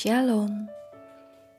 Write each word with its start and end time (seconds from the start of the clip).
Shalom. 0.00 0.64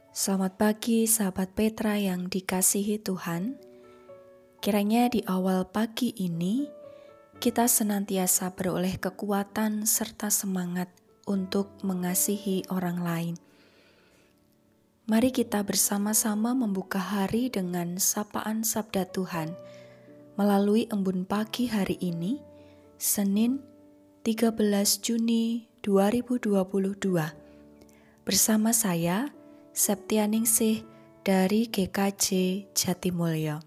Selamat 0.09 0.57
pagi 0.57 1.05
sahabat 1.05 1.53
Petra 1.53 2.01
yang 2.01 2.25
dikasihi 2.25 2.97
Tuhan. 2.97 3.53
Kiranya 4.57 5.13
di 5.13 5.21
awal 5.29 5.69
pagi 5.69 6.09
ini 6.17 6.65
kita 7.37 7.69
senantiasa 7.69 8.49
beroleh 8.57 8.97
kekuatan 8.97 9.85
serta 9.85 10.33
semangat 10.33 10.89
untuk 11.29 11.69
mengasihi 11.85 12.65
orang 12.73 13.05
lain. 13.05 13.35
Mari 15.05 15.29
kita 15.29 15.61
bersama-sama 15.61 16.57
membuka 16.57 16.97
hari 16.97 17.53
dengan 17.53 18.01
sapaan 18.01 18.65
sabda 18.65 19.05
Tuhan 19.13 19.53
melalui 20.33 20.89
embun 20.89 21.29
pagi 21.29 21.69
hari 21.69 22.01
ini, 22.01 22.41
Senin 22.97 23.61
13 24.25 24.57
Juni 24.97 25.69
2022 25.85 27.50
Bersama 28.31 28.71
saya, 28.71 29.27
Septianingsih 29.75 30.87
dari 31.19 31.67
GKJ 31.67 32.63
Jatimulyo. 32.71 33.59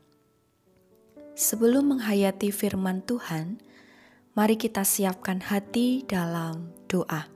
Sebelum 1.36 1.92
menghayati 1.92 2.48
firman 2.48 3.04
Tuhan, 3.04 3.60
mari 4.32 4.56
kita 4.56 4.80
siapkan 4.80 5.44
hati 5.44 6.08
dalam 6.08 6.72
doa. 6.88 7.28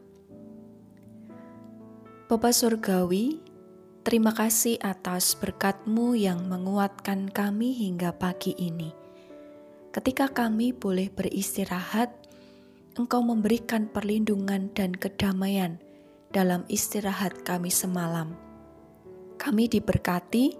Bapa 2.32 2.48
Surgawi, 2.48 3.44
terima 4.08 4.32
kasih 4.32 4.80
atas 4.80 5.36
berkat-Mu 5.36 6.16
yang 6.16 6.48
menguatkan 6.48 7.28
kami 7.28 7.76
hingga 7.76 8.16
pagi 8.16 8.56
ini. 8.56 8.88
Ketika 9.92 10.32
kami 10.32 10.72
boleh 10.72 11.12
beristirahat, 11.12 12.08
Engkau 12.96 13.20
memberikan 13.20 13.84
perlindungan 13.84 14.72
dan 14.72 14.96
kedamaian 14.96 15.84
dalam 16.28 16.64
istirahat 16.68 17.44
kami 17.44 17.72
semalam. 17.72 18.36
Kami 19.38 19.70
diberkati 19.70 20.56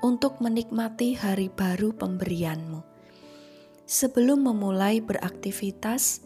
untuk 0.00 0.40
menikmati 0.40 1.18
hari 1.18 1.52
baru 1.52 1.92
pemberianmu. 1.92 2.80
Sebelum 3.84 4.46
memulai 4.46 5.02
beraktivitas, 5.02 6.24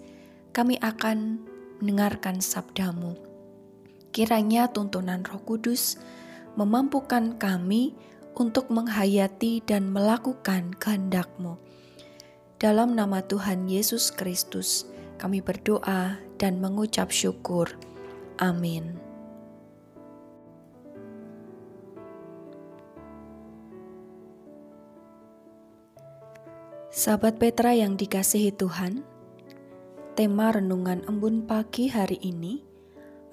kami 0.54 0.78
akan 0.78 1.42
mendengarkan 1.82 2.38
sabdamu. 2.38 3.18
Kiranya 4.14 4.70
tuntunan 4.70 5.26
roh 5.26 5.42
kudus 5.42 5.98
memampukan 6.54 7.34
kami 7.34 7.96
untuk 8.38 8.70
menghayati 8.70 9.62
dan 9.66 9.90
melakukan 9.90 10.70
kehendakmu. 10.78 11.58
Dalam 12.62 12.94
nama 12.94 13.26
Tuhan 13.26 13.66
Yesus 13.66 14.14
Kristus, 14.14 14.86
kami 15.18 15.42
berdoa 15.42 16.18
dan 16.38 16.62
mengucap 16.62 17.10
syukur. 17.10 17.74
Amin. 18.38 18.98
Sahabat 26.94 27.42
Petra 27.42 27.74
yang 27.74 27.98
dikasihi 27.98 28.54
Tuhan, 28.54 29.02
tema 30.14 30.54
renungan 30.54 31.02
embun 31.10 31.42
pagi 31.42 31.90
hari 31.90 32.22
ini 32.22 32.62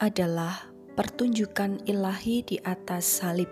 adalah 0.02 0.66
pertunjukan 0.97 1.85
ilahi 1.85 2.41
di 2.41 2.57
atas 2.66 3.22
salib. 3.22 3.49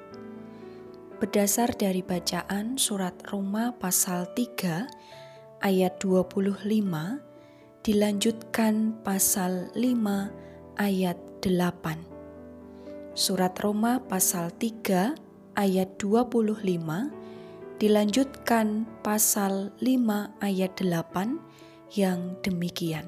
Berdasar 1.21 1.77
dari 1.77 2.01
bacaan 2.01 2.81
surat 2.81 3.13
Roma 3.29 3.69
pasal 3.77 4.25
3 4.33 5.61
ayat 5.61 6.01
25 6.01 6.57
dilanjutkan 7.85 8.97
pasal 9.05 9.69
5 9.77 10.81
ayat 10.81 11.28
8. 11.41 13.15
Surat 13.15 13.55
Roma 13.63 14.03
pasal 14.03 14.51
3 14.55 15.15
ayat 15.55 15.89
25 15.99 16.59
dilanjutkan 17.79 18.83
pasal 19.01 19.71
5 19.79 20.43
ayat 20.43 20.73
8 20.77 21.95
yang 21.95 22.35
demikian. 22.43 23.07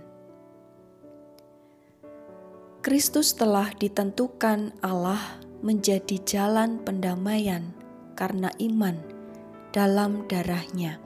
Kristus 2.82 3.38
telah 3.38 3.70
ditentukan 3.78 4.74
Allah 4.82 5.38
menjadi 5.62 6.18
jalan 6.26 6.82
pendamaian 6.82 7.78
karena 8.18 8.50
iman 8.58 8.98
dalam 9.70 10.26
darahnya. 10.26 10.98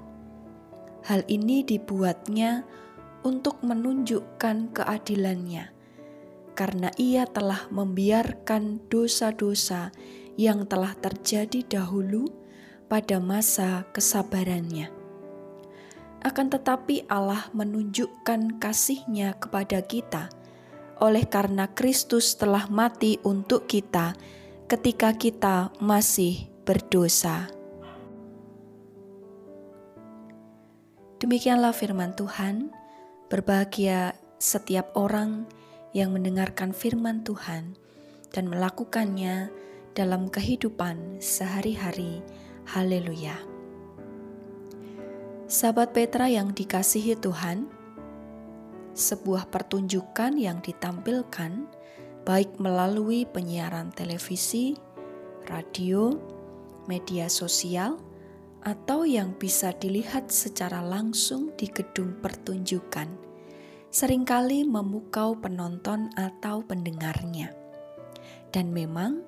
Hal 1.03 1.27
ini 1.27 1.67
dibuatnya 1.67 2.63
untuk 3.27 3.59
menunjukkan 3.59 4.71
keadilannya 4.71 5.74
karena 6.55 6.89
ia 6.95 7.27
telah 7.27 7.67
membiarkan 7.69 8.87
dosa-dosa 8.87 9.91
yang 10.39 10.63
telah 10.65 10.95
terjadi 10.95 11.79
dahulu 11.79 12.31
pada 12.87 13.19
masa 13.19 13.83
kesabarannya. 13.91 14.87
Akan 16.25 16.49
tetapi 16.49 17.05
Allah 17.05 17.51
menunjukkan 17.53 18.57
kasihnya 18.57 19.37
kepada 19.37 19.83
kita 19.85 20.31
oleh 21.03 21.27
karena 21.27 21.67
Kristus 21.69 22.39
telah 22.39 22.71
mati 22.71 23.19
untuk 23.21 23.67
kita 23.67 24.15
ketika 24.65 25.13
kita 25.13 25.69
masih 25.83 26.49
berdosa. 26.65 27.51
Demikianlah 31.21 31.71
firman 31.75 32.15
Tuhan. 32.15 32.71
Berbahagia 33.25 34.13
setiap 34.37 34.93
orang 34.93 35.49
yang 35.49 35.64
mendengarkan 36.11 36.75
firman 36.75 37.23
Tuhan 37.23 37.79
dan 38.35 38.51
melakukannya 38.51 39.47
dalam 39.95 40.27
kehidupan 40.27 41.23
sehari-hari. 41.23 42.19
Haleluya! 42.67 43.39
Sahabat 45.47 45.95
Petra 45.95 46.27
yang 46.27 46.51
dikasihi 46.51 47.15
Tuhan, 47.15 47.71
sebuah 48.91 49.47
pertunjukan 49.47 50.35
yang 50.35 50.59
ditampilkan 50.59 51.63
baik 52.27 52.59
melalui 52.59 53.23
penyiaran 53.23 53.95
televisi, 53.95 54.75
radio, 55.47 56.11
media 56.91 57.31
sosial, 57.31 57.95
atau 58.67 59.07
yang 59.07 59.31
bisa 59.39 59.71
dilihat 59.71 60.27
secara 60.27 60.83
langsung 60.83 61.55
di 61.55 61.71
gedung 61.71 62.19
pertunjukan 62.19 63.24
sering 63.95 64.27
kali 64.27 64.67
memukau 64.67 65.39
penonton 65.39 66.11
atau 66.19 66.67
pendengarnya. 66.67 67.55
Dan 68.51 68.75
memang, 68.75 69.23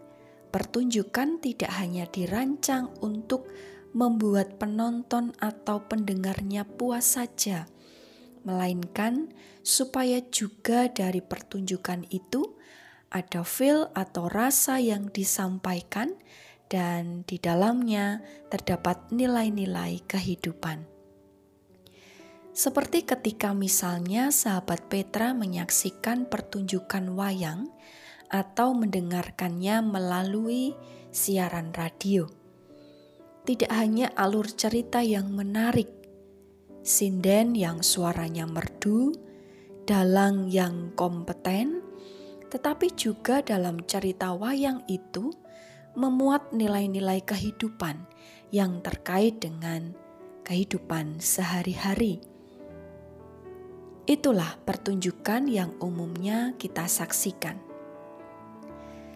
pertunjukan 0.52 1.40
tidak 1.40 1.72
hanya 1.80 2.04
dirancang 2.12 2.92
untuk 3.00 3.48
membuat 3.96 4.60
penonton 4.60 5.32
atau 5.40 5.88
pendengarnya 5.88 6.68
puas 6.68 7.16
saja, 7.16 7.64
melainkan 8.44 9.32
supaya 9.64 10.20
juga 10.36 10.92
dari 10.92 11.24
pertunjukan 11.24 12.04
itu 12.12 12.60
ada 13.08 13.48
feel 13.48 13.88
atau 13.96 14.28
rasa 14.28 14.84
yang 14.84 15.08
disampaikan 15.16 16.12
dan 16.68 17.24
di 17.24 17.40
dalamnya 17.40 18.20
terdapat 18.52 19.16
nilai-nilai 19.16 20.04
kehidupan. 20.04 20.97
Seperti 22.58 23.06
ketika 23.06 23.54
misalnya 23.54 24.34
sahabat 24.34 24.90
Petra 24.90 25.30
menyaksikan 25.38 26.26
pertunjukan 26.26 27.14
wayang 27.14 27.70
atau 28.34 28.74
mendengarkannya 28.74 29.86
melalui 29.86 30.74
siaran 31.14 31.70
radio. 31.78 32.26
Tidak 33.46 33.70
hanya 33.70 34.10
alur 34.18 34.50
cerita 34.50 35.06
yang 35.06 35.38
menarik, 35.38 35.86
sinden 36.82 37.54
yang 37.54 37.86
suaranya 37.86 38.50
merdu, 38.50 39.14
dalang 39.86 40.50
yang 40.50 40.98
kompeten, 40.98 41.86
tetapi 42.50 42.90
juga 42.98 43.46
dalam 43.46 43.86
cerita 43.86 44.34
wayang 44.34 44.82
itu 44.90 45.30
memuat 45.94 46.58
nilai-nilai 46.58 47.22
kehidupan 47.22 48.02
yang 48.50 48.82
terkait 48.82 49.38
dengan 49.46 49.94
kehidupan 50.42 51.22
sehari-hari 51.22 52.37
Itulah 54.08 54.56
pertunjukan 54.64 55.52
yang 55.52 55.76
umumnya 55.84 56.56
kita 56.56 56.88
saksikan. 56.88 57.60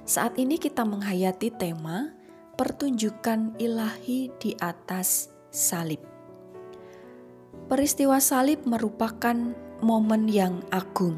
Saat 0.04 0.36
ini 0.36 0.60
kita 0.60 0.84
menghayati 0.84 1.48
tema 1.56 2.12
pertunjukan 2.60 3.56
ilahi 3.56 4.28
di 4.36 4.52
atas 4.60 5.32
salib. 5.48 6.04
Peristiwa 7.72 8.20
salib 8.20 8.68
merupakan 8.68 9.56
momen 9.80 10.28
yang 10.28 10.60
agung 10.76 11.16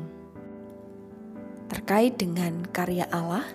terkait 1.65 2.13
dengan 2.21 2.61
karya 2.69 3.09
Allah 3.09 3.49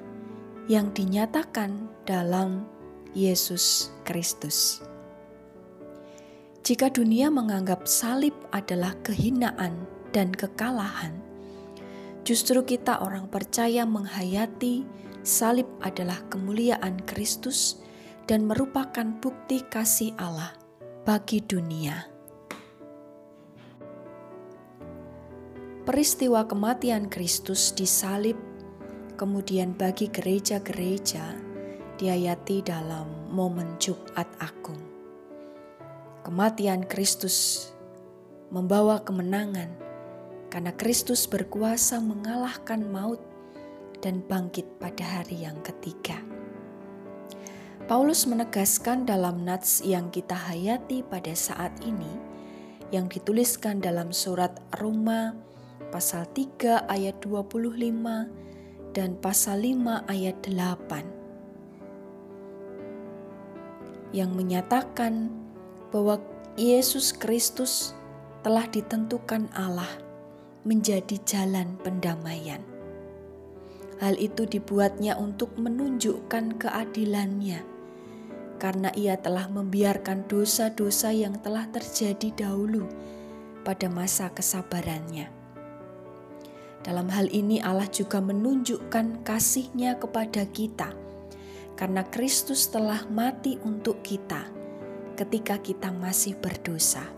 yang 0.66 0.90
dinyatakan 0.90 1.86
dalam 2.02 2.66
Yesus 3.14 3.94
Kristus. 4.02 4.82
Jika 6.66 6.90
dunia 6.90 7.30
menganggap 7.30 7.86
salib 7.86 8.34
adalah 8.50 8.98
kehinaan 9.06 9.86
dan 10.12 10.32
kekalahan, 10.32 11.16
justru 12.24 12.64
kita 12.64 13.00
orang 13.00 13.28
percaya 13.28 13.88
menghayati 13.88 14.84
salib 15.24 15.68
adalah 15.84 16.20
kemuliaan 16.32 17.00
Kristus 17.04 17.80
dan 18.28 18.44
merupakan 18.44 19.08
bukti 19.20 19.64
kasih 19.68 20.12
Allah 20.20 20.52
bagi 21.08 21.40
dunia. 21.40 22.08
Peristiwa 25.88 26.44
kematian 26.44 27.08
Kristus 27.08 27.72
di 27.72 27.88
salib, 27.88 28.36
kemudian 29.16 29.72
bagi 29.72 30.12
gereja-gereja, 30.12 31.32
diayati 31.96 32.60
dalam 32.60 33.32
momen 33.32 33.80
Jumat 33.80 34.28
Agung. 34.36 34.84
Kematian 36.28 36.84
Kristus 36.84 37.72
membawa 38.52 39.00
kemenangan 39.00 39.87
karena 40.48 40.72
Kristus 40.76 41.28
berkuasa 41.28 42.00
mengalahkan 42.00 42.80
maut 42.88 43.20
dan 44.00 44.24
bangkit 44.24 44.64
pada 44.80 45.04
hari 45.04 45.44
yang 45.44 45.60
ketiga. 45.60 46.16
Paulus 47.88 48.28
menegaskan 48.28 49.08
dalam 49.08 49.48
nats 49.48 49.80
yang 49.80 50.12
kita 50.12 50.36
hayati 50.36 51.00
pada 51.00 51.32
saat 51.32 51.72
ini 51.80 52.20
yang 52.92 53.08
dituliskan 53.08 53.80
dalam 53.80 54.12
surat 54.12 54.60
Roma 54.76 55.32
pasal 55.88 56.28
3 56.36 56.84
ayat 56.84 57.16
25 57.24 58.92
dan 58.92 59.16
pasal 59.20 59.60
5 59.64 60.04
ayat 60.04 60.36
8 60.44 61.16
yang 64.12 64.32
menyatakan 64.32 65.28
bahwa 65.92 66.16
Yesus 66.60 67.12
Kristus 67.16 67.96
telah 68.44 68.68
ditentukan 68.68 69.48
Allah 69.56 70.07
menjadi 70.66 71.18
jalan 71.22 71.78
pendamaian. 71.82 72.62
Hal 73.98 74.14
itu 74.18 74.46
dibuatnya 74.46 75.18
untuk 75.18 75.58
menunjukkan 75.58 76.62
keadilannya 76.62 77.66
karena 78.58 78.90
ia 78.94 79.14
telah 79.18 79.46
membiarkan 79.50 80.26
dosa-dosa 80.26 81.14
yang 81.14 81.38
telah 81.42 81.66
terjadi 81.70 82.46
dahulu 82.46 82.86
pada 83.62 83.86
masa 83.90 84.30
kesabarannya. 84.30 85.30
Dalam 86.82 87.10
hal 87.10 87.26
ini 87.34 87.58
Allah 87.58 87.90
juga 87.90 88.22
menunjukkan 88.22 89.26
kasihnya 89.26 89.98
kepada 89.98 90.46
kita 90.46 90.94
karena 91.74 92.02
Kristus 92.06 92.70
telah 92.70 93.06
mati 93.10 93.58
untuk 93.62 94.02
kita 94.02 94.46
ketika 95.18 95.58
kita 95.58 95.90
masih 95.90 96.38
berdosa. 96.38 97.17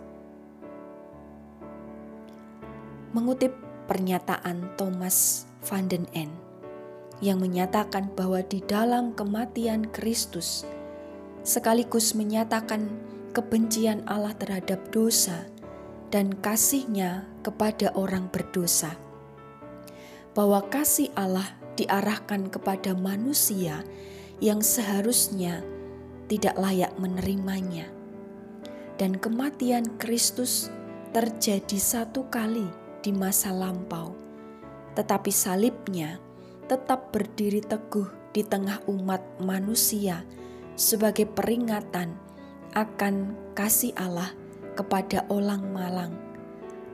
Mengutip 3.11 3.51
pernyataan 3.91 4.79
Thomas 4.79 5.51
van 5.67 5.91
den 5.91 6.07
En 6.15 6.31
yang 7.19 7.43
menyatakan 7.43 8.15
bahwa 8.15 8.41
di 8.41 8.63
dalam 8.65 9.13
kematian 9.19 9.91
Kristus, 9.91 10.63
sekaligus 11.45 12.17
menyatakan 12.17 12.87
kebencian 13.37 14.07
Allah 14.07 14.31
terhadap 14.39 14.95
dosa 14.95 15.51
dan 16.15 16.33
kasihnya 16.39 17.29
kepada 17.43 17.93
orang 17.99 18.31
berdosa. 18.31 18.95
Bahwa 20.33 20.63
kasih 20.71 21.11
Allah 21.19 21.59
diarahkan 21.75 22.47
kepada 22.47 22.95
manusia 22.95 23.83
yang 24.39 24.63
seharusnya 24.63 25.67
tidak 26.31 26.55
layak 26.55 26.95
menerimanya. 26.97 27.91
Dan 28.97 29.19
kematian 29.19 29.99
Kristus 29.99 30.71
terjadi 31.11 31.81
satu 31.81 32.31
kali 32.31 32.80
di 33.01 33.13
masa 33.13 33.53
lampau, 33.53 34.17
tetapi 34.95 35.33
salibnya 35.33 36.21
tetap 36.69 37.11
berdiri 37.11 37.65
teguh 37.65 38.07
di 38.31 38.47
tengah 38.47 38.85
umat 38.87 39.21
manusia 39.43 40.23
sebagai 40.79 41.27
peringatan 41.27 42.15
akan 42.73 43.35
kasih 43.59 43.91
Allah 43.99 44.31
kepada 44.79 45.27
orang 45.29 45.67
malang, 45.75 46.15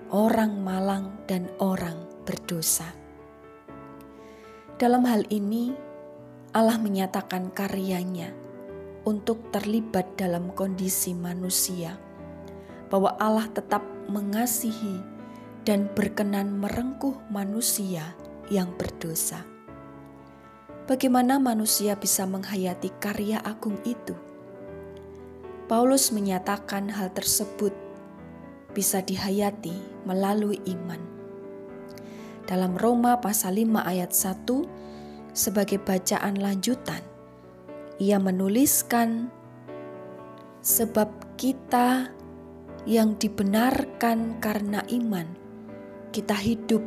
orang 0.08 0.56
malang 0.64 1.12
dan 1.28 1.46
orang 1.60 2.08
berdosa. 2.24 2.88
Dalam 4.80 5.04
hal 5.04 5.28
ini, 5.28 5.72
Allah 6.56 6.80
menyatakan 6.80 7.52
karyanya 7.52 8.32
untuk 9.04 9.52
terlibat 9.52 10.18
dalam 10.18 10.50
kondisi 10.56 11.12
manusia, 11.12 12.00
bahwa 12.88 13.14
Allah 13.20 13.46
tetap 13.52 13.84
mengasihi 14.08 15.15
dan 15.66 15.90
berkenan 15.90 16.62
merengkuh 16.62 17.18
manusia 17.26 18.14
yang 18.46 18.70
berdosa. 18.78 19.42
Bagaimana 20.86 21.42
manusia 21.42 21.98
bisa 21.98 22.22
menghayati 22.30 22.94
karya 23.02 23.42
agung 23.42 23.74
itu? 23.82 24.14
Paulus 25.66 26.14
menyatakan 26.14 26.86
hal 26.94 27.10
tersebut 27.10 27.74
bisa 28.70 29.02
dihayati 29.02 29.74
melalui 30.06 30.62
iman. 30.70 31.02
Dalam 32.46 32.78
Roma 32.78 33.18
pasal 33.18 33.58
5 33.58 33.82
ayat 33.82 34.14
1 34.14 35.34
sebagai 35.34 35.82
bacaan 35.82 36.38
lanjutan, 36.38 37.02
ia 37.98 38.22
menuliskan 38.22 39.34
sebab 40.62 41.10
kita 41.34 42.14
yang 42.86 43.18
dibenarkan 43.18 44.38
karena 44.38 44.86
iman, 44.86 45.45
kita 46.16 46.32
hidup 46.32 46.80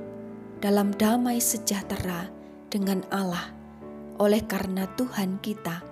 dalam 0.58 0.90
damai 0.90 1.38
sejahtera 1.38 2.34
dengan 2.74 3.06
Allah 3.14 3.54
oleh 4.18 4.42
karena 4.42 4.90
Tuhan 4.98 5.38
kita, 5.38 5.86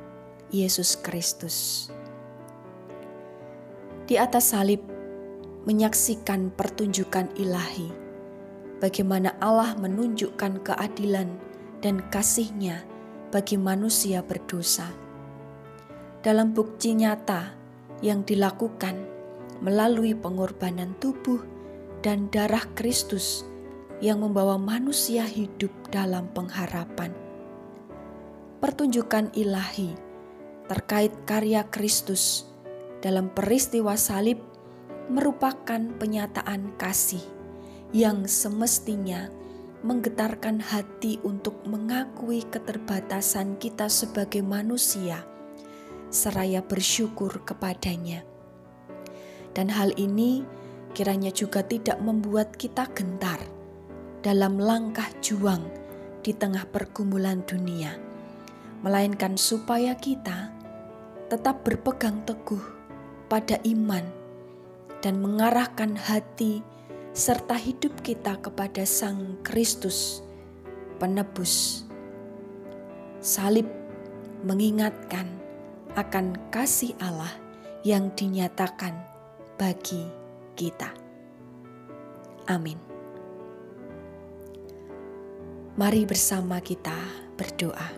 Yesus 0.49 0.97
Kristus. 0.97 1.85
Di 4.09 4.17
atas 4.17 4.57
salib, 4.57 4.81
menyaksikan 5.69 6.49
pertunjukan 6.49 7.29
ilahi, 7.37 7.93
bagaimana 8.81 9.37
Allah 9.37 9.77
menunjukkan 9.85 10.65
keadilan 10.65 11.29
dan 11.85 12.01
kasihnya 12.09 12.81
bagi 13.29 13.61
manusia 13.61 14.25
berdosa. 14.25 14.89
Dalam 16.25 16.57
bukti 16.57 16.97
nyata 16.97 17.53
yang 18.01 18.25
dilakukan 18.25 18.97
melalui 19.61 20.17
pengorbanan 20.17 20.97
tubuh 20.97 21.56
dan 22.05 22.29
darah 22.29 22.65
Kristus 22.77 23.45
yang 24.03 24.21
membawa 24.21 24.61
manusia 24.61 25.25
hidup 25.25 25.73
dalam 25.89 26.29
pengharapan 26.33 27.27
pertunjukan 28.57 29.29
ilahi 29.37 29.93
terkait 30.65 31.13
karya 31.29 31.61
Kristus 31.69 32.49
dalam 32.99 33.29
peristiwa 33.29 33.93
salib 33.93 34.41
merupakan 35.07 35.79
penyataan 36.01 36.75
kasih 36.75 37.21
yang 37.95 38.25
semestinya 38.27 39.29
menggetarkan 39.85 40.59
hati 40.59 41.21
untuk 41.21 41.63
mengakui 41.69 42.43
keterbatasan 42.49 43.55
kita 43.61 43.87
sebagai 43.87 44.41
manusia, 44.43 45.23
seraya 46.09 46.59
bersyukur 46.65 47.45
kepadanya. 47.45 48.25
Dan 49.55 49.71
hal 49.71 49.95
ini 49.95 50.43
kiranya 50.97 51.29
juga 51.29 51.61
tidak 51.61 52.01
membuat 52.01 52.57
kita 52.57 52.89
gentar 52.97 53.37
dalam 54.25 54.57
langkah 54.57 55.05
juang 55.21 55.61
di 56.25 56.33
tengah 56.33 56.65
pergumulan 56.73 57.45
dunia 57.45 57.93
melainkan 58.81 59.37
supaya 59.37 59.93
kita 59.93 60.49
tetap 61.29 61.61
berpegang 61.61 62.25
teguh 62.25 62.65
pada 63.29 63.61
iman 63.61 64.01
dan 65.05 65.21
mengarahkan 65.21 65.93
hati 65.93 66.65
serta 67.13 67.53
hidup 67.53 67.93
kita 68.01 68.41
kepada 68.41 68.81
Sang 68.81 69.37
Kristus, 69.45 70.25
penebus. 70.97 71.85
Salib 73.21 73.69
mengingatkan 74.41 75.29
akan 75.93 76.37
kasih 76.49 76.97
Allah 77.01 77.33
yang 77.85 78.13
dinyatakan 78.13 78.97
bagi 79.61 80.16
kita. 80.57 80.89
Amin. 82.49 82.81
Mari 85.77 86.09
bersama 86.09 86.57
kita 86.57 86.97
berdoa. 87.37 87.93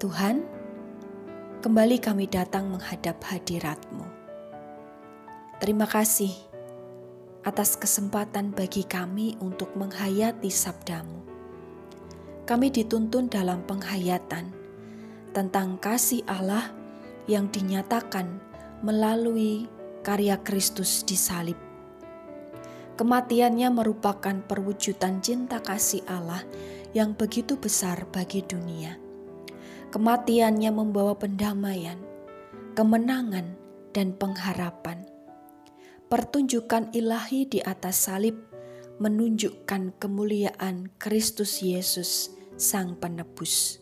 Tuhan, 0.00 0.40
kembali 1.60 2.00
kami 2.00 2.24
datang 2.24 2.72
menghadap 2.72 3.20
hadirat-Mu. 3.20 4.08
Terima 5.60 5.84
kasih 5.84 6.32
atas 7.44 7.76
kesempatan 7.76 8.56
bagi 8.56 8.88
kami 8.88 9.36
untuk 9.44 9.76
menghayati 9.76 10.48
sabdamu. 10.48 11.20
Kami 12.48 12.72
dituntun 12.72 13.28
dalam 13.28 13.60
penghayatan 13.68 14.56
tentang 15.36 15.76
kasih 15.76 16.24
Allah 16.24 16.72
yang 17.28 17.52
dinyatakan 17.52 18.40
melalui 18.80 19.68
karya 20.00 20.40
Kristus 20.40 21.04
di 21.04 21.16
salib. 21.16 21.56
Kematiannya 23.00 23.72
merupakan 23.72 24.44
perwujudan 24.44 25.24
cinta 25.24 25.64
kasih 25.64 26.04
Allah 26.04 26.44
yang 26.92 27.16
begitu 27.16 27.56
besar 27.56 28.04
bagi 28.12 28.44
dunia. 28.44 29.00
Kematiannya 29.88 30.68
membawa 30.68 31.16
pendamaian, 31.16 31.96
kemenangan, 32.76 33.56
dan 33.96 34.14
pengharapan. 34.14 35.08
Pertunjukan 36.12 36.92
ilahi 36.94 37.46
di 37.46 37.58
atas 37.62 38.06
salib 38.10 38.36
menunjukkan 39.00 39.96
kemuliaan 39.96 40.92
Kristus 41.00 41.64
Yesus, 41.64 42.36
Sang 42.60 43.00
Penebus. 43.00 43.80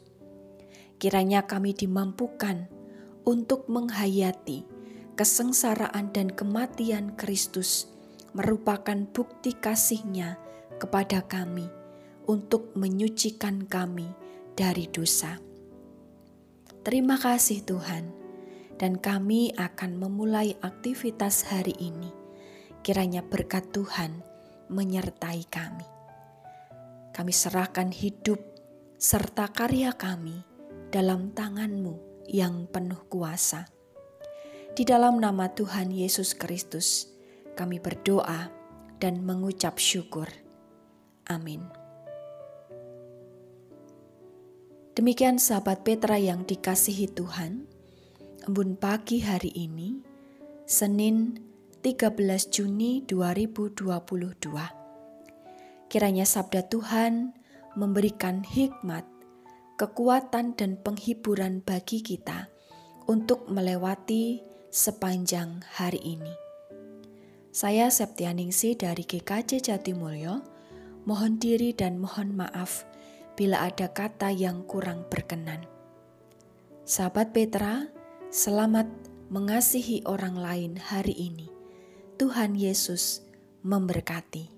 Kiranya 1.03 1.43
kami 1.45 1.75
dimampukan 1.75 2.71
untuk 3.27 3.67
menghayati 3.67 4.78
kesengsaraan 5.19 6.15
dan 6.15 6.31
kematian 6.31 7.19
Kristus 7.19 7.91
merupakan 8.39 8.95
bukti 9.11 9.51
kasihnya 9.51 10.39
kepada 10.79 11.27
kami 11.27 11.67
untuk 12.31 12.71
menyucikan 12.79 13.67
kami 13.67 14.07
dari 14.55 14.87
dosa. 14.87 15.43
Terima 16.87 17.19
kasih 17.19 17.67
Tuhan, 17.67 18.15
dan 18.79 18.95
kami 19.03 19.51
akan 19.59 19.99
memulai 19.99 20.55
aktivitas 20.63 21.51
hari 21.51 21.75
ini. 21.83 22.15
Kiranya 22.87 23.27
berkat 23.27 23.75
Tuhan 23.75 24.23
menyertai 24.71 25.43
kami. 25.51 25.89
Kami 27.11 27.33
serahkan 27.35 27.91
hidup 27.91 28.39
serta 29.03 29.51
karya 29.51 29.91
kami 29.99 30.47
dalam 30.95 31.35
tanganmu 31.35 32.25
yang 32.31 32.71
penuh 32.71 33.03
kuasa. 33.11 33.78
Di 34.79 34.87
dalam 34.87 35.19
nama 35.19 35.51
Tuhan 35.51 35.91
Yesus 35.91 36.39
Kristus, 36.39 37.11
kami 37.59 37.83
berdoa 37.83 38.47
dan 39.03 39.27
mengucap 39.27 39.75
syukur. 39.75 40.31
Amin. 41.27 41.67
Demikian 44.95 45.43
sahabat 45.43 45.83
Petra 45.83 46.15
yang 46.23 46.47
dikasihi 46.47 47.11
Tuhan, 47.11 47.67
embun 48.47 48.79
pagi 48.79 49.19
hari 49.19 49.51
ini, 49.51 49.99
Senin 50.63 51.43
13 51.83 52.15
Juni 52.47 53.03
2022. 53.03 53.83
Kiranya 55.91 56.23
sabda 56.23 56.71
Tuhan 56.71 57.35
memberikan 57.75 58.47
hikmat 58.47 59.03
kekuatan 59.75 60.55
dan 60.55 60.79
penghiburan 60.79 61.67
bagi 61.67 61.99
kita 61.99 62.47
untuk 63.11 63.51
melewati 63.51 64.48
sepanjang 64.69 65.65
hari 65.81 65.97
ini. 66.05 66.33
Saya 67.49 67.89
Septianingsi 67.89 68.77
dari 68.77 69.01
GKJ 69.01 69.65
Jatimulyo, 69.65 70.45
mohon 71.09 71.41
diri 71.41 71.73
dan 71.73 71.97
mohon 71.97 72.37
maaf 72.37 72.85
bila 73.33 73.65
ada 73.65 73.89
kata 73.89 74.29
yang 74.29 74.69
kurang 74.69 75.09
berkenan. 75.09 75.65
Sahabat 76.85 77.33
Petra, 77.33 77.89
selamat 78.29 78.89
mengasihi 79.33 80.05
orang 80.05 80.37
lain 80.37 80.73
hari 80.77 81.17
ini. 81.17 81.49
Tuhan 82.21 82.53
Yesus 82.53 83.25
memberkati. 83.65 84.58